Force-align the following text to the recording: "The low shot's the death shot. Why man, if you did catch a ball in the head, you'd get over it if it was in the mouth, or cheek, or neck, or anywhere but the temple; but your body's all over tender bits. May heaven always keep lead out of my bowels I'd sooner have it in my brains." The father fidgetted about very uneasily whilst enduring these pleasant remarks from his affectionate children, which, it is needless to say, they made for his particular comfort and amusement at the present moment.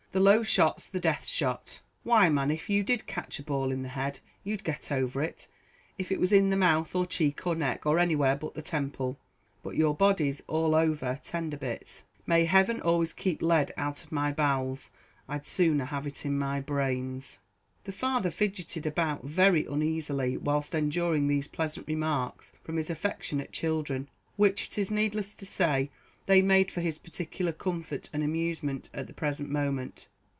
"The 0.13 0.19
low 0.19 0.43
shot's 0.43 0.87
the 0.89 0.99
death 0.99 1.25
shot. 1.25 1.79
Why 2.03 2.27
man, 2.27 2.51
if 2.51 2.69
you 2.69 2.83
did 2.83 3.07
catch 3.07 3.39
a 3.39 3.43
ball 3.43 3.71
in 3.71 3.81
the 3.81 3.87
head, 3.87 4.19
you'd 4.43 4.65
get 4.65 4.91
over 4.91 5.23
it 5.23 5.47
if 5.97 6.11
it 6.11 6.19
was 6.19 6.33
in 6.33 6.49
the 6.49 6.57
mouth, 6.57 6.93
or 6.93 7.05
cheek, 7.05 7.47
or 7.47 7.55
neck, 7.55 7.85
or 7.85 7.97
anywhere 7.97 8.35
but 8.35 8.53
the 8.53 8.61
temple; 8.61 9.17
but 9.63 9.77
your 9.77 9.95
body's 9.95 10.43
all 10.49 10.75
over 10.75 11.17
tender 11.23 11.55
bits. 11.55 12.03
May 12.27 12.43
heaven 12.43 12.81
always 12.81 13.13
keep 13.13 13.41
lead 13.41 13.71
out 13.77 14.03
of 14.03 14.11
my 14.11 14.33
bowels 14.33 14.91
I'd 15.29 15.45
sooner 15.45 15.85
have 15.85 16.05
it 16.05 16.25
in 16.25 16.37
my 16.37 16.59
brains." 16.59 17.39
The 17.85 17.93
father 17.93 18.29
fidgetted 18.31 18.85
about 18.85 19.23
very 19.23 19.63
uneasily 19.65 20.35
whilst 20.35 20.75
enduring 20.75 21.27
these 21.29 21.47
pleasant 21.47 21.87
remarks 21.87 22.51
from 22.61 22.75
his 22.75 22.89
affectionate 22.89 23.53
children, 23.53 24.09
which, 24.35 24.65
it 24.67 24.77
is 24.77 24.91
needless 24.91 25.33
to 25.35 25.45
say, 25.45 25.89
they 26.27 26.39
made 26.39 26.69
for 26.71 26.81
his 26.81 26.99
particular 26.99 27.51
comfort 27.51 28.07
and 28.13 28.23
amusement 28.23 28.89
at 28.93 29.07
the 29.07 29.11
present 29.13 29.49
moment. 29.49 30.07